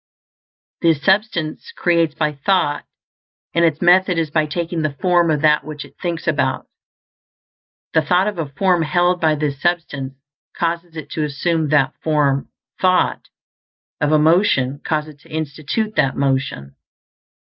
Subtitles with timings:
[0.81, 2.85] This Substance creates by thought,
[3.53, 6.65] and its method is by taking the form of that which it thinks about.
[7.93, 10.15] The thought of a form held by this substance
[10.57, 13.27] causes it to assume that form; the thought
[13.99, 16.75] of a motion causes it to institute that motion.